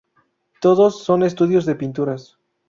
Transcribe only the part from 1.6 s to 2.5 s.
de pinturas.